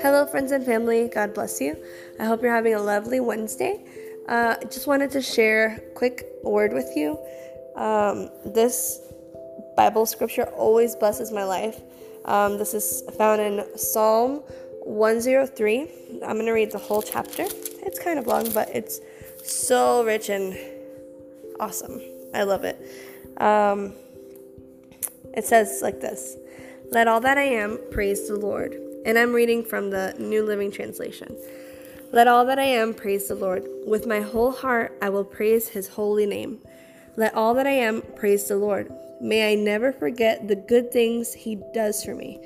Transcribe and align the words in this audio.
Hello, 0.00 0.24
friends 0.24 0.52
and 0.52 0.64
family. 0.64 1.08
God 1.08 1.34
bless 1.34 1.60
you. 1.60 1.76
I 2.20 2.24
hope 2.24 2.40
you're 2.40 2.54
having 2.54 2.74
a 2.74 2.80
lovely 2.80 3.18
Wednesday. 3.18 3.84
Uh, 4.28 4.54
I 4.60 4.64
just 4.66 4.86
wanted 4.86 5.10
to 5.10 5.20
share 5.20 5.74
a 5.74 5.94
quick 5.96 6.24
word 6.44 6.72
with 6.72 6.96
you. 6.96 7.18
Um, 7.74 8.30
this 8.46 9.00
Bible 9.76 10.06
scripture 10.06 10.44
always 10.50 10.94
blesses 10.94 11.32
my 11.32 11.42
life. 11.42 11.80
Um, 12.26 12.58
this 12.58 12.74
is 12.74 13.02
found 13.18 13.40
in 13.40 13.76
Psalm 13.76 14.44
103. 14.84 15.80
I'm 16.24 16.34
going 16.34 16.46
to 16.46 16.52
read 16.52 16.70
the 16.70 16.78
whole 16.78 17.02
chapter. 17.02 17.46
It's 17.48 17.98
kind 17.98 18.20
of 18.20 18.28
long, 18.28 18.52
but 18.52 18.68
it's 18.68 19.00
so 19.42 20.04
rich 20.04 20.28
and 20.28 20.56
awesome. 21.58 22.00
I 22.34 22.44
love 22.44 22.62
it. 22.62 22.78
Um, 23.38 23.94
it 25.36 25.44
says 25.44 25.80
like 25.82 26.00
this 26.00 26.36
Let 26.92 27.08
all 27.08 27.20
that 27.20 27.36
I 27.36 27.42
am 27.42 27.80
praise 27.90 28.28
the 28.28 28.36
Lord. 28.36 28.87
And 29.04 29.18
I'm 29.18 29.32
reading 29.32 29.64
from 29.64 29.90
the 29.90 30.14
New 30.18 30.44
Living 30.44 30.70
Translation. 30.70 31.36
Let 32.12 32.26
all 32.28 32.44
that 32.46 32.58
I 32.58 32.64
am 32.64 32.94
praise 32.94 33.28
the 33.28 33.34
Lord. 33.34 33.66
With 33.86 34.06
my 34.06 34.20
whole 34.20 34.50
heart 34.50 34.96
I 35.00 35.08
will 35.08 35.24
praise 35.24 35.68
his 35.68 35.88
holy 35.88 36.26
name. 36.26 36.58
Let 37.16 37.34
all 37.34 37.54
that 37.54 37.66
I 37.66 37.72
am 37.72 38.02
praise 38.16 38.48
the 38.48 38.56
Lord. 38.56 38.90
May 39.20 39.52
I 39.52 39.54
never 39.56 39.92
forget 39.92 40.48
the 40.48 40.56
good 40.56 40.92
things 40.92 41.32
he 41.32 41.60
does 41.74 42.04
for 42.04 42.14
me. 42.14 42.40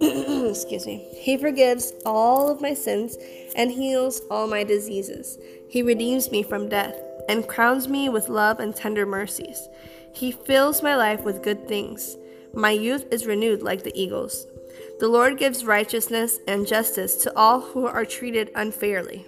Excuse 0.00 0.86
me. 0.86 1.08
He 1.18 1.36
forgives 1.36 1.92
all 2.04 2.50
of 2.50 2.60
my 2.60 2.74
sins 2.74 3.16
and 3.56 3.70
heals 3.70 4.20
all 4.30 4.46
my 4.46 4.64
diseases. 4.64 5.38
He 5.68 5.82
redeems 5.82 6.30
me 6.30 6.42
from 6.42 6.68
death 6.68 6.96
and 7.28 7.48
crowns 7.48 7.88
me 7.88 8.08
with 8.08 8.28
love 8.28 8.60
and 8.60 8.74
tender 8.74 9.06
mercies. 9.06 9.68
He 10.12 10.32
fills 10.32 10.82
my 10.82 10.96
life 10.96 11.22
with 11.22 11.42
good 11.42 11.66
things. 11.66 12.16
My 12.52 12.70
youth 12.70 13.06
is 13.10 13.26
renewed 13.26 13.62
like 13.62 13.82
the 13.82 13.98
eagles. 13.98 14.46
The 14.98 15.08
Lord 15.08 15.36
gives 15.36 15.64
righteousness 15.64 16.38
and 16.46 16.66
justice 16.66 17.16
to 17.16 17.36
all 17.36 17.60
who 17.60 17.86
are 17.86 18.06
treated 18.06 18.50
unfairly. 18.54 19.26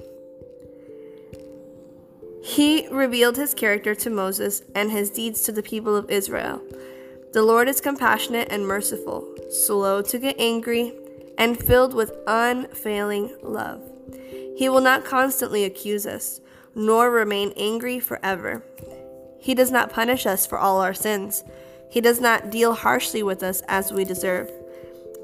He 2.42 2.88
revealed 2.88 3.36
his 3.36 3.52
character 3.52 3.94
to 3.96 4.08
Moses 4.08 4.62
and 4.74 4.90
his 4.90 5.10
deeds 5.10 5.42
to 5.42 5.52
the 5.52 5.62
people 5.62 5.94
of 5.94 6.10
Israel. 6.10 6.62
The 7.34 7.42
Lord 7.42 7.68
is 7.68 7.82
compassionate 7.82 8.48
and 8.50 8.66
merciful, 8.66 9.28
slow 9.50 10.00
to 10.00 10.18
get 10.18 10.36
angry, 10.38 10.94
and 11.36 11.62
filled 11.62 11.92
with 11.92 12.16
unfailing 12.26 13.36
love. 13.42 13.82
He 14.56 14.70
will 14.70 14.80
not 14.80 15.04
constantly 15.04 15.64
accuse 15.64 16.06
us, 16.06 16.40
nor 16.74 17.10
remain 17.10 17.52
angry 17.56 18.00
forever. 18.00 18.62
He 19.38 19.54
does 19.54 19.70
not 19.70 19.92
punish 19.92 20.24
us 20.24 20.46
for 20.46 20.58
all 20.58 20.80
our 20.80 20.94
sins. 20.94 21.44
He 21.90 22.00
does 22.00 22.20
not 22.20 22.50
deal 22.50 22.72
harshly 22.72 23.22
with 23.22 23.42
us 23.42 23.62
as 23.68 23.92
we 23.92 24.04
deserve. 24.04 24.50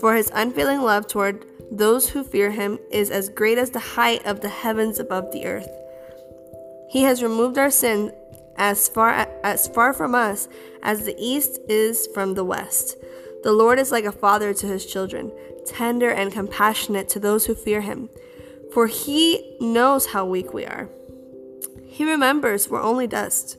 For 0.05 0.17
his 0.17 0.31
unfailing 0.35 0.83
love 0.83 1.07
toward 1.07 1.47
those 1.71 2.11
who 2.11 2.25
fear 2.25 2.51
him 2.51 2.79
is 2.91 3.11
as 3.11 3.31
great 3.31 3.57
as 3.57 3.71
the 3.71 3.79
height 3.79 4.23
of 4.27 4.43
the 4.43 4.51
heavens 4.51 4.99
above 4.99 5.33
the 5.33 5.47
earth. 5.47 5.71
He 6.91 7.05
has 7.05 7.23
removed 7.23 7.57
our 7.57 7.71
sin 7.71 8.13
as 8.59 8.87
far 8.87 9.13
as 9.43 9.67
far 9.69 9.95
from 9.95 10.15
us 10.15 10.47
as 10.83 11.07
the 11.07 11.17
east 11.19 11.59
is 11.71 12.07
from 12.13 12.35
the 12.35 12.45
west. 12.45 12.99
The 13.45 13.53
Lord 13.55 13.79
is 13.79 13.91
like 13.91 14.05
a 14.05 14.13
father 14.13 14.53
to 14.53 14.67
his 14.67 14.85
children, 14.85 15.33
tender 15.65 16.11
and 16.11 16.31
compassionate 16.31 17.09
to 17.09 17.19
those 17.19 17.47
who 17.47 17.55
fear 17.55 17.81
him, 17.81 18.11
for 18.75 18.89
he 18.89 19.57
knows 19.59 20.05
how 20.05 20.27
weak 20.27 20.53
we 20.53 20.67
are. 20.67 20.91
He 21.87 22.05
remembers 22.05 22.69
we're 22.69 22.83
only 22.83 23.07
dust. 23.07 23.57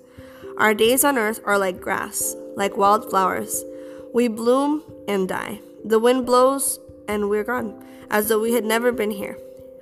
Our 0.60 0.76
days 0.76 1.04
on 1.04 1.18
earth 1.18 1.40
are 1.44 1.58
like 1.58 1.82
grass, 1.82 2.36
like 2.56 2.78
wild 2.78 3.10
flowers. 3.10 3.64
We 4.14 4.28
bloom 4.28 4.84
and 5.08 5.28
die. 5.28 5.62
The 5.86 6.00
wind 6.00 6.26
blows 6.26 6.80
and 7.08 7.30
we're 7.30 7.44
gone, 7.44 7.86
as 8.10 8.28
though 8.28 8.40
we 8.40 8.54
had 8.54 8.66
never 8.66 8.92
been 8.92 9.12
here. 9.12 9.38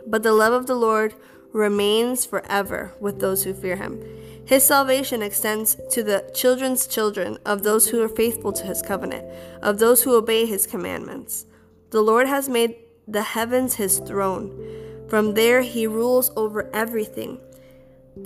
But 0.06 0.22
the 0.22 0.34
love 0.34 0.52
of 0.52 0.68
the 0.68 0.76
Lord 0.76 1.16
remains 1.54 2.26
forever 2.26 2.94
with 3.00 3.22
those 3.22 3.46
who 3.46 3.54
fear 3.54 3.78
him. 3.78 4.04
His 4.46 4.66
salvation 4.66 5.22
extends 5.22 5.78
to 5.92 6.04
the 6.04 6.30
children's 6.36 6.88
children 6.88 7.38
of 7.46 7.64
those 7.64 7.88
who 7.88 8.02
are 8.04 8.10
faithful 8.10 8.52
to 8.52 8.66
his 8.66 8.82
covenant, 8.82 9.26
of 9.62 9.80
those 9.80 10.04
who 10.04 10.14
obey 10.18 10.46
his 10.46 10.68
commandments. 10.68 11.46
The 11.92 12.02
Lord 12.02 12.28
has 12.28 12.50
made 12.50 12.76
the 13.08 13.22
heavens 13.22 13.76
his 13.76 14.00
throne. 14.00 15.08
From 15.08 15.36
there 15.36 15.62
he 15.62 15.88
rules 15.88 16.32
over 16.36 16.70
everything. 16.74 17.40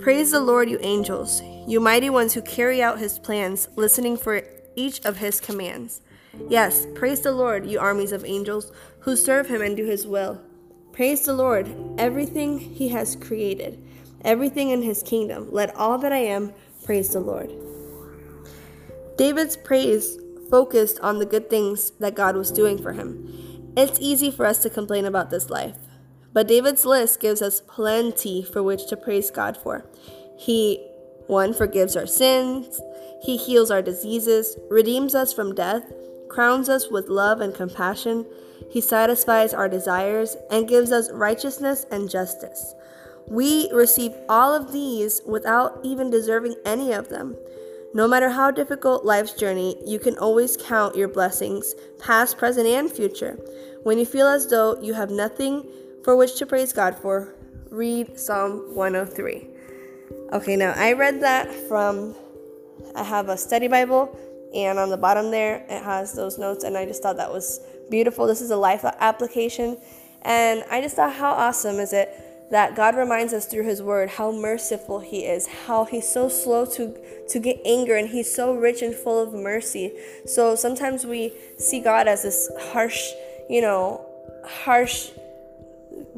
Praise 0.00 0.32
the 0.32 0.40
Lord, 0.40 0.68
you 0.68 0.78
angels, 0.80 1.42
you 1.68 1.78
mighty 1.78 2.10
ones 2.10 2.34
who 2.34 2.42
carry 2.42 2.82
out 2.82 2.98
his 2.98 3.20
plans, 3.20 3.68
listening 3.76 4.16
for 4.16 4.42
each 4.74 5.04
of 5.04 5.18
his 5.18 5.40
commands. 5.40 6.00
Yes, 6.48 6.86
praise 6.94 7.20
the 7.20 7.32
Lord, 7.32 7.66
you 7.66 7.78
armies 7.78 8.12
of 8.12 8.24
angels 8.24 8.72
who 9.00 9.16
serve 9.16 9.48
him 9.48 9.62
and 9.62 9.76
do 9.76 9.84
his 9.84 10.06
will. 10.06 10.40
Praise 10.92 11.24
the 11.24 11.32
Lord, 11.32 11.68
everything 11.96 12.58
he 12.58 12.88
has 12.88 13.16
created, 13.16 13.82
everything 14.24 14.70
in 14.70 14.82
his 14.82 15.02
kingdom. 15.02 15.48
Let 15.50 15.74
all 15.76 15.98
that 15.98 16.12
I 16.12 16.18
am 16.18 16.52
praise 16.84 17.12
the 17.12 17.20
Lord. 17.20 17.52
David's 19.16 19.56
praise 19.56 20.18
focused 20.50 20.98
on 21.00 21.18
the 21.18 21.26
good 21.26 21.50
things 21.50 21.90
that 22.00 22.14
God 22.14 22.36
was 22.36 22.50
doing 22.50 22.82
for 22.82 22.92
him. 22.92 23.72
It's 23.76 24.00
easy 24.00 24.30
for 24.30 24.46
us 24.46 24.62
to 24.62 24.70
complain 24.70 25.04
about 25.04 25.30
this 25.30 25.50
life, 25.50 25.76
but 26.32 26.48
David's 26.48 26.84
list 26.84 27.20
gives 27.20 27.42
us 27.42 27.60
plenty 27.60 28.42
for 28.42 28.62
which 28.62 28.86
to 28.88 28.96
praise 28.96 29.30
God 29.30 29.56
for. 29.56 29.86
He, 30.38 30.78
one, 31.26 31.52
forgives 31.52 31.96
our 31.96 32.06
sins, 32.06 32.80
he 33.22 33.36
heals 33.36 33.70
our 33.70 33.82
diseases, 33.82 34.56
redeems 34.68 35.14
us 35.14 35.32
from 35.32 35.54
death, 35.54 35.84
crowns 36.28 36.68
us 36.68 36.90
with 36.90 37.08
love 37.08 37.40
and 37.40 37.54
compassion. 37.54 38.26
He 38.70 38.80
satisfies 38.80 39.54
our 39.54 39.68
desires 39.68 40.36
and 40.50 40.68
gives 40.68 40.92
us 40.92 41.10
righteousness 41.12 41.86
and 41.90 42.10
justice. 42.10 42.74
We 43.26 43.70
receive 43.72 44.12
all 44.28 44.54
of 44.54 44.72
these 44.72 45.20
without 45.26 45.80
even 45.82 46.10
deserving 46.10 46.56
any 46.64 46.92
of 46.92 47.08
them. 47.08 47.36
No 47.94 48.06
matter 48.06 48.30
how 48.30 48.50
difficult 48.50 49.04
life's 49.04 49.32
journey, 49.32 49.76
you 49.84 49.98
can 49.98 50.16
always 50.18 50.56
count 50.56 50.96
your 50.96 51.08
blessings, 51.08 51.74
past, 51.98 52.36
present, 52.36 52.66
and 52.66 52.90
future. 52.90 53.38
When 53.82 53.98
you 53.98 54.04
feel 54.04 54.26
as 54.26 54.48
though 54.48 54.80
you 54.80 54.94
have 54.94 55.10
nothing 55.10 55.66
for 56.04 56.16
which 56.16 56.36
to 56.36 56.46
praise 56.46 56.72
God 56.72 56.96
for, 56.96 57.34
read 57.70 58.18
Psalm 58.18 58.74
103. 58.74 59.46
Okay, 60.32 60.56
now 60.56 60.72
I 60.76 60.92
read 60.92 61.20
that 61.22 61.52
from, 61.68 62.14
I 62.94 63.02
have 63.02 63.28
a 63.28 63.36
study 63.36 63.68
Bible 63.68 64.14
and 64.54 64.78
on 64.78 64.88
the 64.90 64.96
bottom 64.96 65.30
there 65.30 65.64
it 65.68 65.82
has 65.82 66.12
those 66.14 66.38
notes 66.38 66.64
and 66.64 66.76
i 66.76 66.84
just 66.84 67.02
thought 67.02 67.16
that 67.16 67.30
was 67.32 67.60
beautiful. 67.90 68.26
This 68.26 68.42
is 68.42 68.50
a 68.50 68.56
life 68.56 68.84
application 68.84 69.78
and 70.22 70.64
i 70.70 70.80
just 70.80 70.96
thought 70.96 71.14
how 71.14 71.32
awesome 71.32 71.76
is 71.76 71.92
it 71.92 72.48
that 72.50 72.74
god 72.74 72.96
reminds 72.96 73.32
us 73.32 73.46
through 73.46 73.64
his 73.64 73.82
word 73.82 74.08
how 74.10 74.30
merciful 74.30 75.00
he 75.00 75.24
is 75.24 75.46
how 75.66 75.84
he's 75.84 76.08
so 76.08 76.28
slow 76.28 76.64
to 76.64 76.94
to 77.28 77.38
get 77.38 77.60
anger 77.64 77.96
and 77.96 78.08
he's 78.08 78.32
so 78.32 78.54
rich 78.54 78.82
and 78.82 78.94
full 78.94 79.20
of 79.20 79.34
mercy. 79.34 79.92
So 80.26 80.54
sometimes 80.54 81.04
we 81.04 81.32
see 81.58 81.80
god 81.80 82.08
as 82.08 82.22
this 82.22 82.50
harsh 82.72 83.10
you 83.48 83.60
know 83.60 84.04
harsh 84.44 85.10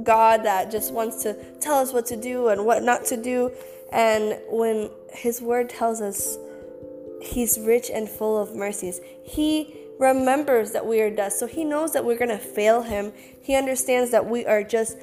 god 0.03 0.45
that 0.45 0.71
just 0.71 0.93
wants 0.93 1.23
to 1.23 1.35
tell 1.61 1.79
us 1.79 1.93
what 1.93 2.07
to 2.07 2.17
do 2.17 2.49
and 2.49 2.65
what 2.65 2.83
not 2.83 3.05
to 3.07 3.17
do 3.17 3.51
and 3.93 4.39
when 4.49 4.91
his 5.13 5.43
word 5.43 5.69
tells 5.69 6.01
us 6.01 6.39
He's 7.21 7.59
rich 7.59 7.91
and 7.93 8.09
full 8.09 8.39
of 8.41 8.55
mercies. 8.55 9.01
He 9.23 9.77
remembers 9.99 10.73
that 10.73 10.87
we 10.87 11.01
are 11.01 11.11
dust. 11.11 11.39
So 11.39 11.47
he 11.47 11.65
knows 11.65 11.93
that 11.93 12.05
we're 12.05 12.19
going 12.19 12.31
to 12.31 12.39
fail 12.39 12.83
him. 12.83 13.13
He 13.43 13.55
understands 13.55 14.11
that 14.11 14.27
we 14.27 14.47
are 14.47 14.63
just 14.63 14.97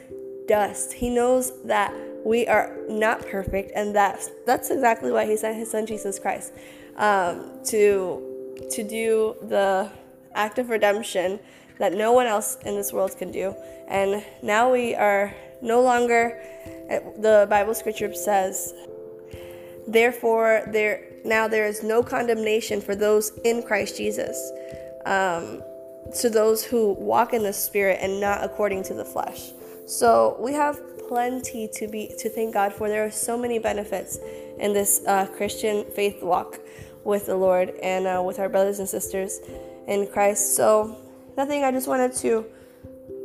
dust. 0.48 0.94
He 0.94 1.10
knows 1.10 1.64
that 1.66 1.94
we 2.26 2.48
are 2.48 2.76
not 2.90 3.26
perfect 3.28 3.72
and 3.76 3.96
that 3.96 4.20
that's 4.46 4.70
exactly 4.70 5.12
why 5.12 5.26
he 5.26 5.38
sent 5.38 5.56
his 5.56 5.72
son 5.72 5.86
Jesus 5.86 6.20
Christ 6.20 6.52
um, 6.98 7.62
to 7.66 8.22
to 8.72 8.84
do 8.84 9.36
the 9.44 9.90
act 10.34 10.58
of 10.60 10.70
redemption 10.70 11.40
that 11.80 11.94
no 11.94 12.12
one 12.12 12.26
else 12.26 12.58
in 12.66 12.76
this 12.76 12.92
world 12.92 13.18
can 13.18 13.32
do. 13.32 13.56
And 13.88 14.26
now 14.42 14.72
we 14.72 14.96
are 14.96 15.34
no 15.62 15.82
longer 15.82 16.40
the 17.20 17.48
Bible 17.50 17.74
scripture 17.74 18.14
says 18.14 18.74
therefore 19.88 20.64
there 20.68 21.04
now 21.26 21.48
there 21.48 21.68
is 21.68 21.84
no 21.84 22.04
condemnation 22.04 22.82
for 22.82 22.96
those 22.96 23.32
in 23.44 23.64
Christ 23.64 23.98
Jesus, 23.98 24.52
um, 25.06 25.62
to 26.20 26.30
those 26.30 26.64
who 26.64 26.94
walk 26.94 27.34
in 27.34 27.44
the 27.44 27.54
Spirit 27.54 28.00
and 28.02 28.20
not 28.20 28.44
according 28.44 28.84
to 28.84 28.94
the 28.94 29.06
flesh. 29.06 29.52
So 29.86 30.38
we 30.40 30.54
have 30.54 30.80
plenty 31.08 31.70
to 31.74 31.88
be 31.88 32.14
to 32.20 32.30
thank 32.30 32.54
God 32.54 32.74
for. 32.74 32.90
There 32.90 33.06
are 33.06 33.12
so 33.12 33.38
many 33.38 33.60
benefits 33.60 34.18
in 34.60 34.74
this 34.74 35.02
uh, 35.08 35.26
Christian 35.28 35.86
faith 35.96 36.22
walk 36.22 36.60
with 37.04 37.28
the 37.28 37.36
Lord 37.36 37.70
and 37.82 38.06
uh, 38.06 38.22
with 38.24 38.40
our 38.40 38.50
brothers 38.50 38.80
and 38.80 38.88
sisters 38.88 39.40
in 39.88 40.08
Christ. 40.08 40.56
So 40.56 40.98
nothing. 41.38 41.64
I 41.64 41.72
just 41.72 41.88
wanted 41.88 42.14
to, 42.18 42.46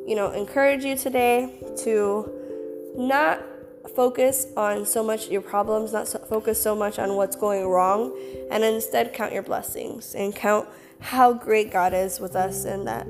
you 0.06 0.14
know, 0.14 0.30
encourage 0.32 0.84
you 0.84 0.96
today 0.96 1.52
to 1.78 2.30
not 2.96 3.42
focus 3.94 4.46
on 4.56 4.86
so 4.86 5.02
much 5.02 5.28
your 5.28 5.40
problems, 5.40 5.92
not 5.92 6.08
so, 6.08 6.18
focus 6.18 6.62
so 6.62 6.74
much 6.74 6.98
on 6.98 7.16
what's 7.16 7.36
going 7.36 7.66
wrong, 7.66 8.16
and 8.50 8.64
instead 8.64 9.12
count 9.12 9.32
your 9.32 9.42
blessings 9.42 10.14
and 10.14 10.34
count 10.34 10.68
how 11.00 11.32
great 11.32 11.72
God 11.72 11.92
is 11.92 12.20
with 12.20 12.36
us 12.36 12.64
and 12.64 12.86
that 12.86 13.06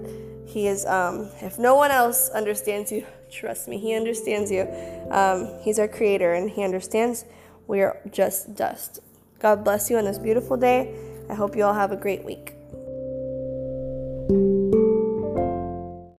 He 0.46 0.66
is, 0.66 0.86
um, 0.86 1.28
if 1.40 1.58
no 1.58 1.74
one 1.74 1.90
else 1.90 2.30
understands 2.30 2.90
you, 2.90 3.06
trust 3.30 3.68
me, 3.68 3.78
He 3.78 3.94
understands 3.94 4.50
you. 4.50 4.68
Um, 5.10 5.48
he's 5.62 5.78
our 5.78 5.88
creator 5.88 6.32
and 6.32 6.50
He 6.50 6.62
understands 6.64 7.24
we 7.66 7.80
are 7.80 7.98
just 8.10 8.54
dust. 8.54 9.00
God 9.38 9.64
bless 9.64 9.90
you 9.90 9.96
on 9.96 10.04
this 10.04 10.18
beautiful 10.18 10.56
day. 10.56 10.94
I 11.30 11.34
hope 11.34 11.56
you 11.56 11.64
all 11.64 11.74
have 11.74 11.92
a 11.92 11.96
great 11.96 12.24
week. 12.24 12.54